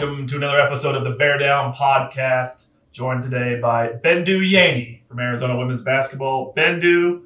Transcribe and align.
Welcome 0.00 0.26
to 0.28 0.36
another 0.36 0.58
episode 0.58 0.94
of 0.94 1.04
the 1.04 1.10
Bear 1.10 1.36
Down 1.36 1.74
Podcast. 1.74 2.68
Joined 2.90 3.22
today 3.22 3.60
by 3.60 3.88
Bendu 3.88 4.40
Yeaney 4.40 5.00
from 5.06 5.18
Arizona 5.20 5.58
Women's 5.58 5.82
Basketball. 5.82 6.54
Bendu, 6.56 7.20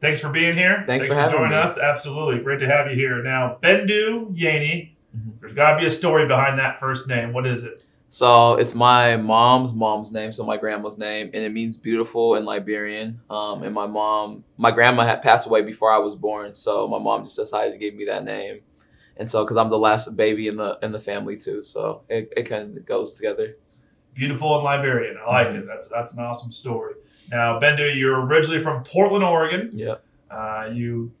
thanks 0.00 0.20
for 0.20 0.30
being 0.30 0.56
here. 0.56 0.84
Thanks 0.86 1.06
for 1.06 1.12
having 1.12 1.36
joining 1.36 1.50
me. 1.50 1.56
us. 1.56 1.78
Absolutely, 1.78 2.42
great 2.42 2.60
to 2.60 2.66
have 2.66 2.86
you 2.88 2.96
here. 2.96 3.22
Now, 3.22 3.58
Bendu 3.62 4.34
Yeaney, 4.34 4.92
Mhm. 5.14 5.38
there's 5.42 5.52
got 5.52 5.72
to 5.74 5.78
be 5.80 5.84
a 5.84 5.90
story 5.90 6.26
behind 6.26 6.58
that 6.58 6.80
first 6.80 7.06
name. 7.08 7.34
What 7.34 7.46
is 7.46 7.62
it? 7.62 7.84
So 8.08 8.54
it's 8.54 8.74
my 8.74 9.18
mom's 9.18 9.74
mom's 9.74 10.10
name, 10.10 10.32
so 10.32 10.44
my 10.46 10.56
grandma's 10.56 10.96
name, 10.96 11.30
and 11.34 11.44
it 11.44 11.52
means 11.52 11.76
beautiful 11.76 12.36
in 12.36 12.46
Liberian. 12.46 13.20
Um, 13.28 13.62
and 13.64 13.74
my 13.74 13.86
mom, 13.86 14.44
my 14.56 14.70
grandma 14.70 15.04
had 15.04 15.20
passed 15.20 15.46
away 15.46 15.60
before 15.60 15.92
I 15.92 15.98
was 15.98 16.14
born, 16.14 16.54
so 16.54 16.88
my 16.88 16.98
mom 16.98 17.24
just 17.24 17.36
decided 17.36 17.72
to 17.72 17.78
give 17.78 17.94
me 17.94 18.06
that 18.06 18.24
name. 18.24 18.60
And 19.16 19.28
so, 19.28 19.44
because 19.44 19.56
I'm 19.56 19.68
the 19.68 19.78
last 19.78 20.16
baby 20.16 20.48
in 20.48 20.56
the 20.56 20.78
in 20.82 20.90
the 20.92 21.00
family 21.00 21.36
too, 21.36 21.62
so 21.62 22.02
it, 22.08 22.32
it 22.36 22.42
kind 22.44 22.76
of 22.76 22.84
goes 22.84 23.14
together. 23.14 23.56
Beautiful 24.14 24.54
and 24.56 24.64
Liberian. 24.64 25.16
I 25.24 25.30
like 25.30 25.46
Mhm. 25.48 25.60
it. 25.60 25.66
That's 25.66 25.88
that's 25.88 26.14
an 26.16 26.24
awesome 26.24 26.50
story. 26.52 26.94
Now, 27.30 27.58
Bendu, 27.60 27.96
you're 27.98 28.20
originally 28.26 28.60
from 28.60 28.82
Portland, 28.84 29.24
Oregon. 29.24 29.70
Yeah. 29.72 29.96
Uh, 30.30 30.68
you 30.72 31.12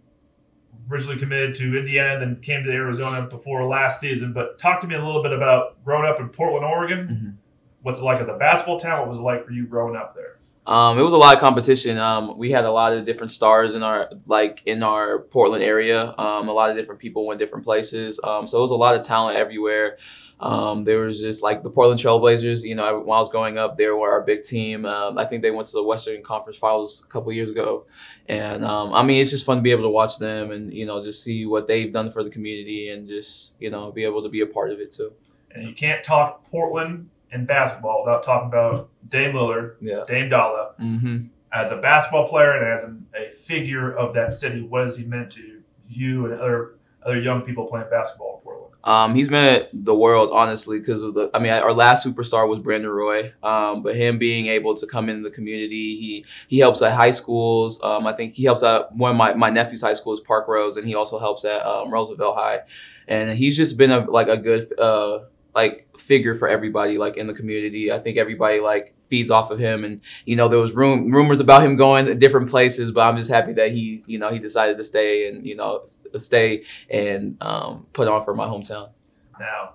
originally 0.90 1.18
committed 1.18 1.54
to 1.54 1.78
Indiana, 1.78 2.18
then 2.20 2.40
came 2.42 2.62
to 2.64 2.70
Arizona 2.70 3.22
before 3.26 3.64
last 3.66 4.00
season. 4.00 4.32
But 4.32 4.58
talk 4.58 4.80
to 4.80 4.86
me 4.86 4.96
a 4.96 5.04
little 5.04 5.22
bit 5.22 5.32
about 5.32 5.82
growing 5.84 6.04
up 6.04 6.20
in 6.20 6.28
Portland, 6.28 6.64
Oregon. 6.64 7.08
Mhm. 7.08 7.34
What's 7.82 8.00
it 8.00 8.04
like 8.04 8.20
as 8.20 8.28
a 8.28 8.34
basketball 8.36 8.78
town? 8.78 9.00
What 9.00 9.08
was 9.08 9.18
it 9.18 9.22
like 9.22 9.42
for 9.44 9.52
you 9.52 9.66
growing 9.66 9.96
up 9.96 10.14
there? 10.14 10.38
Um, 10.66 10.98
it 10.98 11.02
was 11.02 11.12
a 11.12 11.18
lot 11.18 11.34
of 11.34 11.40
competition. 11.40 11.98
Um, 11.98 12.38
we 12.38 12.50
had 12.50 12.64
a 12.64 12.72
lot 12.72 12.94
of 12.94 13.04
different 13.04 13.32
stars 13.32 13.74
in 13.74 13.82
our 13.82 14.10
like 14.26 14.62
in 14.64 14.82
our 14.82 15.18
Portland 15.18 15.62
area. 15.62 16.14
Um, 16.16 16.48
a 16.48 16.52
lot 16.52 16.70
of 16.70 16.76
different 16.76 17.00
people 17.00 17.26
went 17.26 17.38
different 17.38 17.64
places. 17.64 18.18
Um, 18.24 18.48
so 18.48 18.58
it 18.58 18.62
was 18.62 18.70
a 18.70 18.76
lot 18.76 18.94
of 18.94 19.02
talent 19.02 19.36
everywhere. 19.36 19.98
Um, 20.40 20.84
there 20.84 21.00
was 21.00 21.20
just 21.20 21.42
like 21.42 21.62
the 21.62 21.70
Portland 21.70 22.00
Trailblazers. 22.00 22.64
You 22.64 22.74
know, 22.74 23.00
when 23.00 23.14
I 23.14 23.20
was 23.20 23.28
growing 23.28 23.58
up, 23.58 23.76
they 23.76 23.86
were 23.88 24.10
our 24.10 24.22
big 24.22 24.42
team. 24.42 24.86
Um, 24.86 25.18
I 25.18 25.26
think 25.26 25.42
they 25.42 25.50
went 25.50 25.68
to 25.68 25.74
the 25.74 25.82
Western 25.82 26.22
Conference 26.22 26.58
Finals 26.58 27.04
a 27.04 27.12
couple 27.12 27.30
years 27.32 27.50
ago, 27.50 27.86
and 28.26 28.64
I 28.64 29.02
mean, 29.02 29.20
it's 29.20 29.30
just 29.30 29.44
fun 29.46 29.58
to 29.58 29.62
be 29.62 29.70
able 29.70 29.84
to 29.84 29.90
watch 29.90 30.18
them 30.18 30.50
and 30.50 30.72
you 30.72 30.86
know 30.86 31.04
just 31.04 31.22
see 31.22 31.44
what 31.44 31.66
they've 31.66 31.92
done 31.92 32.10
for 32.10 32.24
the 32.24 32.30
community 32.30 32.88
and 32.88 33.06
just 33.06 33.60
you 33.60 33.70
know 33.70 33.92
be 33.92 34.04
able 34.04 34.22
to 34.22 34.30
be 34.30 34.40
a 34.40 34.46
part 34.46 34.72
of 34.72 34.80
it 34.80 34.92
too. 34.92 35.12
And 35.54 35.68
you 35.68 35.74
can't 35.74 36.02
talk 36.02 36.44
Portland 36.50 37.10
and 37.32 37.46
basketball 37.46 38.04
without 38.04 38.22
talking 38.24 38.48
about 38.48 38.88
Dame 39.08 39.32
Lillard, 39.34 39.74
Yeah. 39.80 40.04
Dame 40.06 40.28
Dolla. 40.30 40.74
hmm 40.78 41.26
As 41.52 41.70
a 41.72 41.76
basketball 41.80 42.28
player 42.28 42.52
and 42.52 42.66
as 42.72 42.84
an, 42.84 43.06
a 43.14 43.30
figure 43.32 43.92
of 43.96 44.14
that 44.14 44.32
city, 44.32 44.62
what 44.62 44.82
has 44.82 44.96
he 44.96 45.04
meant 45.06 45.30
to 45.32 45.60
you 45.88 46.26
and 46.26 46.40
other 46.40 46.76
other 47.04 47.20
young 47.20 47.42
people 47.42 47.66
playing 47.66 47.86
basketball 47.90 48.36
in 48.38 48.42
Portland? 48.44 48.70
Um, 48.84 49.14
he's 49.14 49.30
meant 49.30 49.68
the 49.72 49.94
world, 49.94 50.30
honestly, 50.32 50.78
because 50.78 51.02
of 51.02 51.14
the. 51.14 51.30
I 51.32 51.38
mean, 51.38 51.52
our 51.52 51.72
last 51.72 52.06
superstar 52.06 52.46
was 52.48 52.58
Brandon 52.60 52.90
Roy, 52.90 53.32
um, 53.42 53.82
but 53.82 53.94
him 53.96 54.18
being 54.18 54.46
able 54.48 54.74
to 54.74 54.86
come 54.86 55.08
into 55.08 55.22
the 55.22 55.34
community, 55.34 55.96
he 55.98 56.24
he 56.48 56.58
helps 56.58 56.82
at 56.82 56.92
high 56.92 57.12
schools. 57.12 57.82
Um, 57.82 58.06
I 58.06 58.12
think 58.14 58.34
he 58.34 58.44
helps 58.44 58.62
at 58.62 58.94
one 58.94 59.12
of 59.12 59.16
my, 59.16 59.32
my 59.34 59.48
nephew's 59.50 59.80
high 59.82 59.94
school 59.94 60.12
is 60.12 60.20
Parkrose, 60.20 60.76
and 60.76 60.86
he 60.86 60.94
also 60.94 61.18
helps 61.18 61.44
at 61.46 61.64
um, 61.64 61.90
Roosevelt 61.90 62.36
High, 62.36 62.60
and 63.08 63.30
he's 63.38 63.56
just 63.56 63.78
been 63.78 63.90
a 63.90 64.00
like 64.10 64.28
a 64.28 64.36
good 64.36 64.66
uh 64.78 65.20
like 65.54 65.88
figure 65.98 66.34
for 66.34 66.48
everybody 66.48 66.98
like 66.98 67.16
in 67.16 67.26
the 67.26 67.34
community. 67.34 67.92
I 67.92 67.98
think 67.98 68.16
everybody 68.16 68.60
like 68.60 68.94
feeds 69.08 69.30
off 69.30 69.50
of 69.50 69.58
him, 69.58 69.84
and 69.84 70.00
you 70.24 70.36
know 70.36 70.48
there 70.48 70.58
was 70.58 70.72
room 70.72 71.10
rumors 71.10 71.40
about 71.40 71.62
him 71.62 71.76
going 71.76 72.06
to 72.06 72.14
different 72.14 72.50
places, 72.50 72.90
but 72.90 73.02
I'm 73.02 73.16
just 73.16 73.30
happy 73.30 73.52
that 73.54 73.70
he 73.72 74.02
you 74.06 74.18
know 74.18 74.30
he 74.30 74.38
decided 74.38 74.76
to 74.76 74.84
stay 74.84 75.28
and 75.28 75.46
you 75.46 75.56
know 75.56 75.86
stay 76.18 76.64
and 76.90 77.36
um, 77.40 77.86
put 77.92 78.08
on 78.08 78.24
for 78.24 78.34
my 78.34 78.46
hometown. 78.46 78.90
Now, 79.38 79.74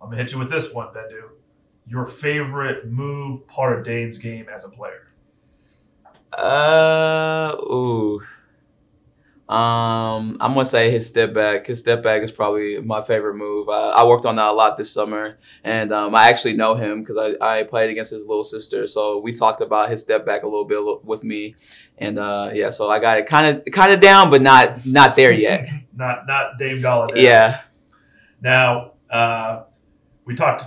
I'm 0.00 0.10
gonna 0.10 0.22
hit 0.22 0.32
you 0.32 0.38
with 0.38 0.50
this 0.50 0.72
one, 0.72 0.88
Bendu. 0.88 1.30
Your 1.86 2.06
favorite 2.06 2.88
move, 2.90 3.46
part 3.48 3.78
of 3.78 3.84
Dame's 3.84 4.18
game 4.18 4.46
as 4.52 4.64
a 4.64 4.68
player? 4.68 5.08
Uh, 6.32 7.56
ooh. 7.58 8.22
Um, 9.50 10.36
I'm 10.38 10.54
gonna 10.54 10.64
say 10.64 10.92
his 10.92 11.08
step 11.08 11.34
back. 11.34 11.66
His 11.66 11.80
step 11.80 12.04
back 12.04 12.22
is 12.22 12.30
probably 12.30 12.80
my 12.80 13.02
favorite 13.02 13.34
move. 13.34 13.68
I, 13.68 13.88
I 13.88 14.04
worked 14.04 14.24
on 14.24 14.36
that 14.36 14.46
a 14.46 14.52
lot 14.52 14.78
this 14.78 14.92
summer, 14.92 15.40
and 15.64 15.92
um, 15.92 16.14
I 16.14 16.28
actually 16.28 16.52
know 16.52 16.76
him 16.76 17.02
because 17.02 17.36
I, 17.40 17.58
I 17.58 17.62
played 17.64 17.90
against 17.90 18.12
his 18.12 18.24
little 18.24 18.44
sister. 18.44 18.86
So 18.86 19.18
we 19.18 19.32
talked 19.32 19.60
about 19.60 19.90
his 19.90 20.02
step 20.02 20.24
back 20.24 20.44
a 20.44 20.46
little 20.46 20.66
bit 20.66 21.04
with 21.04 21.24
me, 21.24 21.56
and 21.98 22.16
uh, 22.16 22.50
yeah, 22.54 22.70
so 22.70 22.88
I 22.90 23.00
got 23.00 23.18
it 23.18 23.26
kind 23.26 23.58
of 23.58 23.64
kind 23.72 23.92
of 23.92 23.98
down, 23.98 24.30
but 24.30 24.40
not 24.40 24.86
not 24.86 25.16
there 25.16 25.32
yet. 25.32 25.68
not 25.96 26.28
not 26.28 26.56
Dame 26.56 26.80
Dolla. 26.80 27.08
Yeah. 27.16 27.62
Now, 28.40 28.92
uh, 29.10 29.64
we 30.26 30.36
talked 30.36 30.62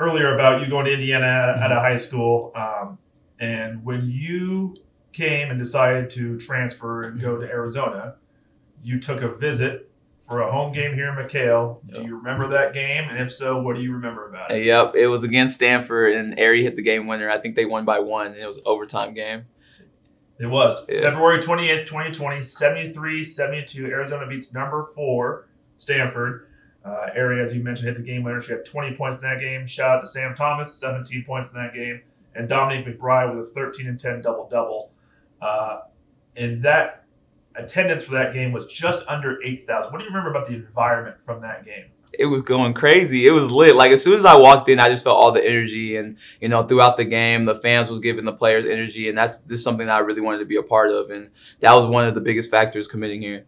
earlier 0.00 0.34
about 0.34 0.60
you 0.60 0.68
going 0.68 0.86
to 0.86 0.92
Indiana 0.92 1.54
at, 1.56 1.70
at 1.70 1.70
a 1.70 1.78
high 1.78 1.94
school, 1.94 2.50
um, 2.56 2.98
and 3.38 3.84
when 3.84 4.10
you 4.10 4.74
came 5.16 5.50
and 5.50 5.58
decided 5.58 6.10
to 6.10 6.38
transfer 6.38 7.02
and 7.02 7.20
go 7.20 7.36
to 7.38 7.46
Arizona, 7.46 8.14
you 8.82 9.00
took 9.00 9.22
a 9.22 9.28
visit 9.28 9.90
for 10.20 10.42
a 10.42 10.50
home 10.50 10.72
game 10.72 10.94
here 10.94 11.08
in 11.08 11.14
McKale. 11.14 11.78
Do 11.92 12.02
you 12.02 12.16
remember 12.16 12.48
that 12.48 12.74
game? 12.74 13.04
And 13.08 13.18
if 13.20 13.32
so, 13.32 13.60
what 13.62 13.76
do 13.76 13.82
you 13.82 13.92
remember 13.92 14.28
about 14.28 14.50
it? 14.50 14.64
Yep, 14.64 14.94
it 14.96 15.06
was 15.06 15.22
against 15.22 15.54
Stanford, 15.54 16.14
and 16.14 16.36
Aari 16.36 16.62
hit 16.62 16.76
the 16.76 16.82
game 16.82 17.06
winner. 17.06 17.30
I 17.30 17.38
think 17.38 17.54
they 17.56 17.64
won 17.64 17.84
by 17.84 18.00
one, 18.00 18.26
and 18.28 18.36
it 18.36 18.46
was 18.46 18.58
an 18.58 18.64
overtime 18.66 19.14
game. 19.14 19.46
It 20.38 20.46
was 20.46 20.86
Yeah. 20.88 21.02
February 21.02 21.40
28th, 21.40 21.86
2020, 21.86 22.42
73 22.42 23.24
72. 23.24 23.86
Arizona 23.86 24.26
beats 24.26 24.52
number 24.52 24.84
four, 24.94 25.46
Stanford. 25.78 26.48
Uh, 26.84 27.06
Aari, 27.16 27.40
as 27.40 27.56
you 27.56 27.62
mentioned, 27.62 27.88
hit 27.88 27.96
the 27.96 28.02
game 28.02 28.22
winner. 28.22 28.40
She 28.40 28.52
had 28.52 28.64
20 28.64 28.96
points 28.96 29.16
in 29.16 29.22
that 29.22 29.40
game. 29.40 29.66
Shout 29.66 29.90
out 29.96 30.00
to 30.00 30.06
Sam 30.06 30.34
Thomas, 30.34 30.72
17 30.74 31.24
points 31.24 31.52
in 31.52 31.60
that 31.60 31.72
game. 31.72 32.02
And 32.34 32.48
Dominique 32.48 32.86
McBride 32.86 33.34
with 33.34 33.48
a 33.48 33.50
13 33.52 33.86
and 33.88 33.98
10 33.98 34.20
double 34.20 34.46
double. 34.48 34.90
Uh, 35.40 35.80
and 36.36 36.62
that 36.64 37.04
attendance 37.54 38.04
for 38.04 38.12
that 38.12 38.34
game 38.34 38.52
was 38.52 38.66
just 38.66 39.06
under 39.08 39.42
8,000. 39.42 39.90
What 39.90 39.98
do 39.98 40.04
you 40.04 40.10
remember 40.10 40.30
about 40.30 40.48
the 40.48 40.54
environment 40.54 41.20
from 41.20 41.40
that 41.42 41.64
game? 41.64 41.86
it 42.18 42.26
was 42.26 42.42
going 42.42 42.74
crazy. 42.74 43.26
It 43.26 43.30
was 43.30 43.50
lit. 43.50 43.76
Like 43.76 43.90
as 43.90 44.02
soon 44.02 44.14
as 44.14 44.24
I 44.24 44.36
walked 44.36 44.68
in, 44.68 44.80
I 44.80 44.88
just 44.88 45.04
felt 45.04 45.16
all 45.16 45.32
the 45.32 45.44
energy, 45.44 45.96
and 45.96 46.16
you 46.40 46.48
know, 46.48 46.62
throughout 46.62 46.96
the 46.96 47.04
game, 47.04 47.44
the 47.44 47.54
fans 47.54 47.90
was 47.90 48.00
giving 48.00 48.24
the 48.24 48.32
players 48.32 48.66
energy, 48.66 49.08
and 49.08 49.16
that's 49.16 49.40
just 49.40 49.64
something 49.64 49.86
that 49.86 49.96
I 49.96 49.98
really 50.00 50.20
wanted 50.20 50.38
to 50.38 50.44
be 50.44 50.56
a 50.56 50.62
part 50.62 50.90
of, 50.90 51.10
and 51.10 51.30
that 51.60 51.74
was 51.74 51.88
one 51.88 52.06
of 52.06 52.14
the 52.14 52.20
biggest 52.20 52.50
factors 52.50 52.88
committing 52.88 53.22
here. 53.22 53.44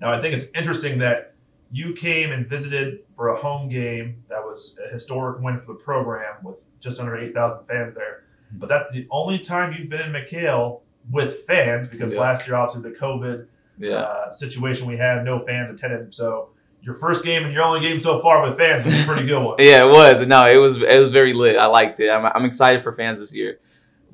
Now, 0.00 0.12
I 0.12 0.20
think 0.20 0.34
it's 0.34 0.48
interesting 0.54 0.98
that 0.98 1.34
you 1.72 1.94
came 1.94 2.32
and 2.32 2.48
visited 2.48 3.00
for 3.14 3.28
a 3.28 3.36
home 3.36 3.68
game 3.68 4.22
that 4.28 4.42
was 4.42 4.78
a 4.86 4.92
historic 4.92 5.42
win 5.42 5.58
for 5.58 5.66
the 5.66 5.78
program 5.78 6.36
with 6.44 6.64
just 6.80 7.00
under 7.00 7.16
8,000 7.16 7.64
fans 7.64 7.94
there. 7.94 8.24
But 8.52 8.68
that's 8.68 8.90
the 8.90 9.08
only 9.10 9.40
time 9.40 9.74
you've 9.76 9.88
been 9.88 10.00
in 10.00 10.12
McKale 10.12 10.82
with 11.10 11.34
fans 11.46 11.86
because 11.88 12.12
Yeah. 12.12 12.20
last 12.20 12.46
year, 12.46 12.56
obviously, 12.56 12.90
the 12.90 12.96
COVID 12.96 13.46
Yeah, 13.78 13.96
uh, 13.96 14.30
situation 14.30 14.86
we 14.88 14.96
had, 14.96 15.24
no 15.24 15.38
fans 15.38 15.70
attended. 15.70 16.14
So 16.14 16.48
your 16.82 16.94
first 16.94 17.24
game 17.24 17.44
and 17.44 17.52
your 17.52 17.62
only 17.62 17.80
game 17.80 17.98
so 17.98 18.18
far 18.20 18.48
with 18.48 18.56
fans 18.58 18.84
was 18.84 19.02
a 19.02 19.04
pretty 19.06 19.26
good 19.26 19.42
one. 19.42 19.56
yeah, 19.58 19.84
it 19.84 19.88
was. 19.90 20.26
No, 20.26 20.44
it 20.44 20.56
was. 20.56 20.76
It 20.80 20.98
was 20.98 21.10
very 21.10 21.32
lit. 21.32 21.56
I 21.56 21.66
liked 21.66 22.00
it. 22.00 22.08
I'm, 22.10 22.24
I'm 22.24 22.44
excited 22.44 22.82
for 22.82 22.92
fans 22.92 23.18
this 23.18 23.34
year. 23.34 23.58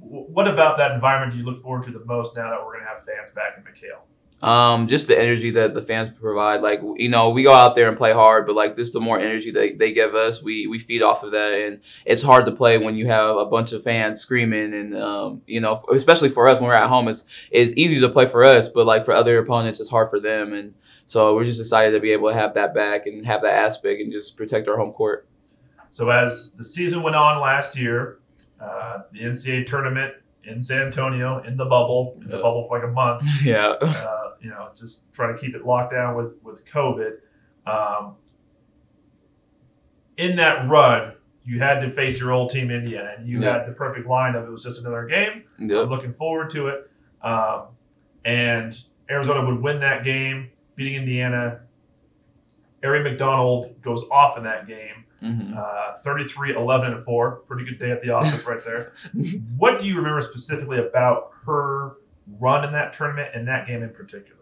What 0.00 0.48
about 0.48 0.78
that 0.78 0.90
environment 0.92 1.32
do 1.32 1.38
you 1.38 1.44
look 1.44 1.62
forward 1.62 1.84
to 1.84 1.92
the 1.92 2.04
most 2.04 2.36
now 2.36 2.50
that 2.50 2.58
we're 2.64 2.72
going 2.72 2.84
to 2.84 2.88
have 2.88 3.04
fans 3.04 3.30
back 3.34 3.54
in 3.56 3.62
McKale? 3.62 4.00
Um, 4.42 4.88
just 4.88 5.06
the 5.06 5.16
energy 5.16 5.52
that 5.52 5.72
the 5.72 5.82
fans 5.82 6.10
provide. 6.10 6.62
Like 6.62 6.80
you 6.96 7.08
know, 7.08 7.30
we 7.30 7.44
go 7.44 7.52
out 7.52 7.76
there 7.76 7.88
and 7.88 7.96
play 7.96 8.12
hard, 8.12 8.44
but 8.46 8.56
like 8.56 8.74
this, 8.74 8.90
the 8.90 9.00
more 9.00 9.20
energy 9.20 9.52
they, 9.52 9.72
they 9.72 9.92
give 9.92 10.16
us, 10.16 10.42
we 10.42 10.66
we 10.66 10.80
feed 10.80 11.00
off 11.00 11.22
of 11.22 11.30
that, 11.30 11.52
and 11.52 11.80
it's 12.04 12.22
hard 12.22 12.46
to 12.46 12.52
play 12.52 12.76
when 12.76 12.96
you 12.96 13.06
have 13.06 13.36
a 13.36 13.46
bunch 13.46 13.72
of 13.72 13.84
fans 13.84 14.18
screaming, 14.20 14.74
and 14.74 14.96
um, 14.96 15.42
you 15.46 15.60
know, 15.60 15.80
especially 15.94 16.28
for 16.28 16.48
us 16.48 16.58
when 16.60 16.68
we're 16.68 16.74
at 16.74 16.88
home, 16.88 17.06
it's 17.06 17.24
it's 17.52 17.72
easy 17.76 18.00
to 18.00 18.08
play 18.08 18.26
for 18.26 18.42
us, 18.42 18.68
but 18.68 18.84
like 18.84 19.04
for 19.04 19.14
other 19.14 19.38
opponents, 19.38 19.78
it's 19.78 19.90
hard 19.90 20.10
for 20.10 20.18
them, 20.18 20.52
and 20.52 20.74
so 21.06 21.36
we're 21.36 21.44
just 21.44 21.60
excited 21.60 21.92
to 21.92 22.00
be 22.00 22.10
able 22.10 22.28
to 22.28 22.34
have 22.34 22.54
that 22.54 22.74
back 22.74 23.06
and 23.06 23.24
have 23.24 23.42
that 23.42 23.54
aspect 23.54 24.00
and 24.00 24.10
just 24.10 24.36
protect 24.36 24.66
our 24.66 24.76
home 24.76 24.92
court. 24.92 25.26
So 25.92 26.10
as 26.10 26.54
the 26.54 26.64
season 26.64 27.02
went 27.04 27.14
on 27.14 27.40
last 27.40 27.78
year, 27.78 28.18
uh, 28.60 29.02
the 29.12 29.20
NCAA 29.20 29.66
tournament 29.66 30.14
in 30.44 30.60
San 30.62 30.82
Antonio 30.82 31.40
in 31.44 31.56
the 31.56 31.64
bubble, 31.64 32.16
in 32.20 32.28
the 32.28 32.36
Yeah. 32.36 32.42
bubble 32.42 32.66
for 32.66 32.78
like 32.78 32.88
a 32.88 32.90
month. 32.92 33.22
yeah, 33.44 33.74
uh, 33.80 34.21
you 34.42 34.50
know, 34.50 34.68
just 34.76 35.12
try 35.12 35.30
to 35.32 35.38
keep 35.38 35.54
it 35.54 35.64
locked 35.64 35.92
down 35.92 36.16
with 36.16 36.36
with 36.42 36.64
COVID. 36.66 37.12
Um, 37.66 38.16
in 40.16 40.36
that 40.36 40.68
run, 40.68 41.14
you 41.44 41.58
had 41.60 41.80
to 41.80 41.88
face 41.88 42.20
your 42.20 42.32
old 42.32 42.50
team, 42.50 42.70
Indiana, 42.70 43.14
and 43.18 43.26
you 43.28 43.40
Yeah. 43.40 43.58
had 43.58 43.66
the 43.68 43.72
perfect 43.72 44.06
line 44.06 44.34
of 44.34 44.44
it 44.44 44.50
was 44.50 44.62
just 44.62 44.80
another 44.80 45.06
game. 45.06 45.44
I'm 45.58 45.68
looking 45.88 46.12
forward 46.12 46.50
to 46.50 46.68
it. 46.68 46.90
Um, 47.22 47.62
and 48.24 48.76
Arizona 49.10 49.44
would 49.46 49.60
win 49.62 49.80
that 49.80 50.04
game, 50.04 50.50
beating 50.76 50.94
Indiana. 50.96 51.60
Aari 52.82 53.02
McDonald 53.02 53.80
goes 53.80 54.08
off 54.10 54.36
in 54.36 54.44
that 54.44 54.66
game, 54.66 55.04
hmm 55.20 55.54
uh, 55.56 55.96
33, 55.98 56.54
11, 56.54 56.92
and 56.94 57.04
4. 57.04 57.30
Pretty 57.46 57.64
good 57.64 57.78
day 57.78 57.90
at 57.92 58.02
the 58.02 58.10
office 58.10 58.44
right 58.46 58.62
there. 58.64 58.92
What 59.56 59.78
do 59.78 59.86
you 59.86 59.96
remember 59.96 60.20
specifically 60.20 60.78
about 60.78 61.30
her 61.46 61.92
run 62.40 62.64
in 62.64 62.72
that 62.72 62.92
tournament 62.92 63.30
and 63.34 63.46
that 63.48 63.66
game 63.66 63.82
in 63.82 63.90
particular? 63.90 64.40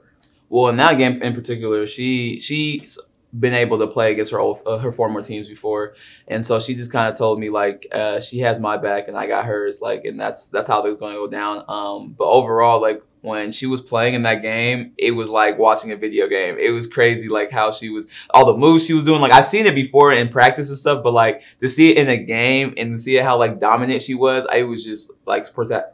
Well, 0.48 0.68
in 0.68 0.76
that 0.76 0.98
game 0.98 1.22
in 1.22 1.34
particular, 1.34 1.86
she 1.86 2.40
she's 2.40 2.98
been 3.38 3.54
able 3.54 3.78
to 3.78 3.86
play 3.86 4.10
against 4.12 4.32
her 4.32 4.40
old, 4.40 4.60
uh, 4.66 4.78
her 4.78 4.90
former 4.90 5.22
teams 5.22 5.48
before, 5.48 5.94
and 6.26 6.44
so 6.44 6.58
she 6.58 6.74
just 6.74 6.90
kind 6.90 7.08
of 7.10 7.16
told 7.16 7.38
me 7.38 7.50
like 7.50 7.86
uh, 7.92 8.20
she 8.20 8.40
has 8.40 8.58
my 8.58 8.76
back 8.76 9.06
and 9.06 9.16
I 9.16 9.26
got 9.26 9.44
hers, 9.44 9.80
like, 9.80 10.04
and 10.04 10.18
that's 10.18 10.48
that's 10.48 10.66
how 10.66 10.82
they're 10.82 10.96
going 10.96 11.14
to 11.14 11.20
go 11.20 11.28
down. 11.28 11.64
Um, 11.68 12.14
but 12.18 12.24
overall, 12.24 12.80
like 12.80 13.02
when 13.22 13.52
she 13.52 13.66
was 13.66 13.80
playing 13.80 14.14
in 14.14 14.22
that 14.22 14.42
game, 14.42 14.92
it 14.96 15.12
was 15.12 15.28
like 15.28 15.58
watching 15.58 15.92
a 15.92 15.96
video 15.96 16.28
game. 16.28 16.56
It 16.58 16.70
was 16.70 16.86
crazy, 16.86 17.28
like 17.28 17.50
how 17.50 17.70
she 17.70 17.90
was, 17.90 18.08
all 18.30 18.46
the 18.46 18.56
moves 18.56 18.86
she 18.86 18.94
was 18.94 19.04
doing. 19.04 19.20
Like 19.20 19.32
I've 19.32 19.46
seen 19.46 19.66
it 19.66 19.74
before 19.74 20.12
in 20.12 20.28
practice 20.28 20.68
and 20.68 20.78
stuff, 20.78 21.02
but 21.02 21.12
like 21.12 21.42
to 21.60 21.68
see 21.68 21.90
it 21.90 21.98
in 21.98 22.08
a 22.08 22.16
game 22.16 22.74
and 22.76 22.92
to 22.92 22.98
see 22.98 23.16
how 23.16 23.38
like 23.38 23.60
dominant 23.60 24.02
she 24.02 24.14
was, 24.14 24.46
it 24.52 24.64
was 24.64 24.84
just 24.84 25.12
like 25.26 25.46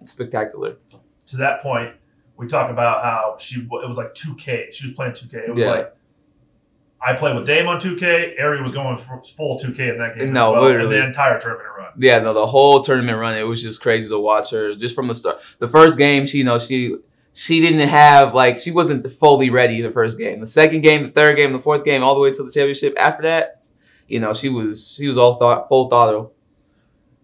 spectacular. 0.04 0.76
To 1.26 1.36
that 1.38 1.60
point, 1.60 1.94
we 2.36 2.46
talk 2.46 2.70
about 2.70 3.02
how 3.02 3.36
she 3.38 3.60
it 3.60 3.86
was 3.86 3.96
like 3.98 4.14
2K. 4.14 4.72
She 4.72 4.86
was 4.88 4.94
playing 4.94 5.12
2K. 5.12 5.48
It 5.48 5.54
was 5.54 5.62
Yeah. 5.64 5.70
like 5.70 5.92
I 7.04 7.14
played 7.14 7.36
with 7.36 7.46
Dame 7.46 7.68
on 7.68 7.78
2K. 7.80 8.40
Aari 8.40 8.62
was 8.62 8.72
going 8.72 8.96
full 8.96 9.58
2K 9.58 9.90
in 9.90 9.98
that 9.98 10.16
game. 10.18 10.32
No, 10.32 10.52
well, 10.52 10.62
literally. 10.62 10.96
the 10.96 11.04
entire 11.04 11.38
tournament 11.38 11.68
run. 11.76 11.92
Yeah, 11.98 12.18
no, 12.20 12.32
the 12.32 12.46
whole 12.46 12.80
tournament 12.80 13.18
run, 13.18 13.36
it 13.36 13.42
was 13.44 13.62
just 13.62 13.82
crazy 13.82 14.08
to 14.08 14.18
watch 14.18 14.50
her 14.50 14.74
just 14.74 14.94
from 14.94 15.06
the 15.06 15.14
start. 15.14 15.40
The 15.58 15.68
first 15.68 15.98
game, 15.98 16.26
she, 16.26 16.38
you 16.38 16.44
know, 16.44 16.58
she 16.58 16.96
she 17.32 17.60
didn't 17.60 17.86
have 17.88 18.34
like 18.34 18.58
she 18.60 18.70
wasn't 18.70 19.10
fully 19.12 19.50
ready 19.50 19.80
the 19.82 19.90
first 19.90 20.16
game. 20.18 20.40
The 20.40 20.46
second 20.46 20.80
game, 20.80 21.02
the 21.04 21.10
third 21.10 21.36
game, 21.36 21.52
the 21.52 21.58
fourth 21.58 21.84
game, 21.84 22.02
all 22.02 22.14
the 22.14 22.20
way 22.20 22.30
to 22.32 22.42
the 22.42 22.50
championship. 22.50 22.96
After 22.98 23.22
that, 23.24 23.62
you 24.08 24.18
know, 24.20 24.32
she 24.32 24.48
was 24.48 24.96
she 24.96 25.06
was 25.06 25.18
all 25.18 25.34
thought 25.34 25.68
full 25.68 25.88
throttle. 25.90 26.32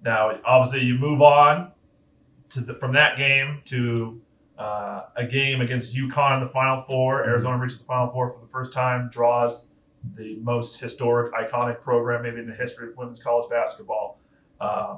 Now, 0.05 0.39
obviously, 0.45 0.81
you 0.87 0.95
move 0.99 1.23
on 1.23 1.71
the, 2.61 2.75
from 2.75 2.93
that 2.93 3.17
game 3.17 3.63
to 3.67 4.21
uh, 4.59 5.07
a 5.17 5.25
game 5.27 5.61
against 5.61 5.95
UConn 5.97 6.35
in 6.39 6.45
the 6.45 6.49
Final 6.51 6.79
4 6.81 7.23
Mhm. 7.23 7.27
Arizona 7.27 7.59
reaches 7.59 7.79
the 7.79 7.85
Final 7.85 8.09
Four 8.09 8.29
for 8.31 8.41
the 8.41 8.47
first 8.47 8.73
time, 8.73 9.09
draws 9.11 9.75
the 10.17 10.37
most 10.43 10.79
historic, 10.81 11.33
iconic 11.33 11.81
program 11.81 12.23
maybe 12.23 12.39
in 12.41 12.47
the 12.47 12.55
history 12.55 12.89
of 12.91 12.97
women's 12.97 13.23
college 13.23 13.49
basketball. 13.51 14.19
Uh, 14.61 14.97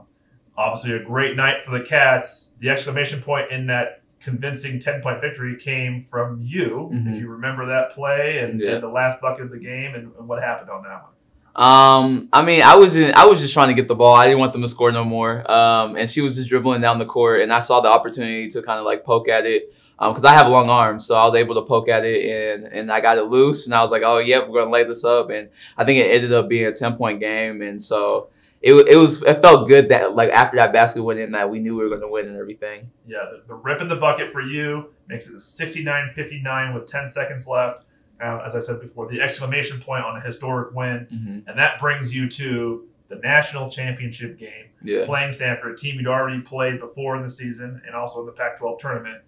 obviously, 0.56 0.92
a 0.92 1.02
great 1.04 1.36
night 1.36 1.62
for 1.62 1.78
the 1.78 1.84
Cats. 1.84 2.54
The 2.60 2.68
exclamation 2.68 3.22
point 3.22 3.50
in 3.52 3.66
that 3.68 4.02
convincing 4.20 4.78
10 4.80 5.00
point 5.02 5.20
victory 5.20 5.56
came 5.56 6.00
from 6.00 6.40
you, 6.42 6.90
Mhm. 6.92 7.14
if 7.14 7.20
you 7.20 7.28
remember 7.28 7.66
that 7.66 7.90
play 7.92 8.38
and, 8.38 8.60
Yeah. 8.60 8.72
and 8.72 8.82
the 8.82 8.88
last 8.88 9.20
bucket 9.20 9.44
of 9.44 9.50
the 9.50 9.58
game 9.58 9.94
and, 9.94 10.10
and 10.18 10.26
what 10.28 10.42
happened 10.42 10.70
on 10.70 10.82
that 10.82 11.02
one. 11.02 11.12
Um, 11.56 12.28
I 12.32 12.42
mean, 12.42 12.62
I 12.62 12.74
was 12.74 12.96
in, 12.96 13.14
I 13.14 13.26
was 13.26 13.40
just 13.40 13.54
trying 13.54 13.68
to 13.68 13.74
get 13.74 13.86
the 13.86 13.94
ball. 13.94 14.16
I 14.16 14.26
didn't 14.26 14.40
want 14.40 14.52
them 14.52 14.62
to 14.62 14.68
score 14.68 14.90
no 14.90 15.04
more. 15.04 15.48
Um, 15.50 15.96
and 15.96 16.10
she 16.10 16.20
was 16.20 16.36
just 16.36 16.48
dribbling 16.48 16.80
down 16.80 16.98
the 16.98 17.06
court, 17.06 17.42
and 17.42 17.52
I 17.52 17.60
saw 17.60 17.80
the 17.80 17.88
opportunity 17.88 18.48
to 18.50 18.62
kind 18.62 18.78
of 18.78 18.84
like 18.84 19.04
poke 19.04 19.28
at 19.28 19.46
it. 19.46 19.72
Um, 19.96 20.12
because 20.12 20.24
I 20.24 20.32
have 20.32 20.48
long 20.48 20.70
arms, 20.70 21.06
so 21.06 21.14
I 21.14 21.24
was 21.24 21.36
able 21.36 21.54
to 21.54 21.62
poke 21.62 21.88
at 21.88 22.04
it, 22.04 22.28
and 22.28 22.64
and 22.64 22.90
I 22.90 23.00
got 23.00 23.16
it 23.16 23.26
loose, 23.26 23.66
and 23.66 23.74
I 23.74 23.80
was 23.80 23.92
like, 23.92 24.02
oh 24.04 24.18
yep, 24.18 24.48
we're 24.48 24.58
gonna 24.58 24.72
lay 24.72 24.82
this 24.82 25.04
up, 25.04 25.30
and 25.30 25.50
I 25.76 25.84
think 25.84 26.00
it 26.00 26.10
ended 26.10 26.32
up 26.32 26.48
being 26.48 26.66
a 26.66 26.72
ten 26.72 26.96
point 26.96 27.20
game, 27.20 27.62
and 27.62 27.80
so 27.80 28.28
it 28.60 28.72
it 28.88 28.96
was 28.96 29.22
it 29.22 29.40
felt 29.42 29.68
good 29.68 29.90
that 29.90 30.16
like 30.16 30.30
after 30.30 30.56
that 30.56 30.72
basket 30.72 31.02
went 31.02 31.20
in 31.20 31.32
that 31.32 31.50
we 31.50 31.60
knew 31.60 31.76
we 31.76 31.84
were 31.84 31.94
gonna 31.94 32.10
win 32.10 32.26
and 32.26 32.36
everything. 32.36 32.90
Yeah, 33.06 33.18
the, 33.30 33.42
the 33.46 33.54
rip 33.54 33.80
in 33.82 33.88
the 33.88 33.96
bucket 33.96 34.32
for 34.32 34.40
you 34.40 34.86
makes 35.06 35.28
it 35.28 35.36
a 35.36 35.40
69 35.40 36.10
59 36.10 36.74
with 36.74 36.86
10 36.86 37.06
seconds 37.06 37.46
left. 37.46 37.84
Uh, 38.22 38.40
as 38.46 38.54
I 38.54 38.60
said 38.60 38.80
before, 38.80 39.08
the 39.10 39.20
exclamation 39.20 39.80
point 39.80 40.04
on 40.04 40.16
a 40.16 40.20
historic 40.20 40.74
win. 40.74 41.06
Mm-hmm. 41.12 41.48
And 41.48 41.58
that 41.58 41.80
brings 41.80 42.14
you 42.14 42.28
to 42.30 42.86
the 43.08 43.16
national 43.16 43.70
championship 43.70 44.38
game, 44.38 44.66
Yeah. 44.82 45.04
playing 45.04 45.32
Stanford, 45.32 45.72
a 45.72 45.76
team 45.76 45.96
you'd 45.96 46.06
already 46.06 46.40
played 46.40 46.80
before 46.80 47.16
in 47.16 47.22
the 47.22 47.30
season 47.30 47.82
and 47.86 47.94
also 47.94 48.20
in 48.20 48.26
the 48.26 48.32
Pac 48.32 48.58
12 48.58 48.80
tournament. 48.80 49.22